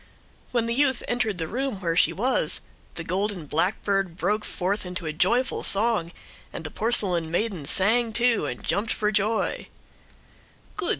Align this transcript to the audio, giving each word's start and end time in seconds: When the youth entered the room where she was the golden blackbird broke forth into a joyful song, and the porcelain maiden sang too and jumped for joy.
When 0.51 0.65
the 0.65 0.73
youth 0.73 1.03
entered 1.07 1.37
the 1.37 1.47
room 1.47 1.79
where 1.79 1.95
she 1.95 2.11
was 2.11 2.61
the 2.95 3.03
golden 3.03 3.45
blackbird 3.45 4.17
broke 4.17 4.43
forth 4.45 4.83
into 4.83 5.05
a 5.05 5.13
joyful 5.13 5.61
song, 5.61 6.11
and 6.51 6.63
the 6.63 6.71
porcelain 6.71 7.29
maiden 7.29 7.67
sang 7.67 8.11
too 8.11 8.47
and 8.47 8.63
jumped 8.63 8.93
for 8.93 9.11
joy. 9.11 9.67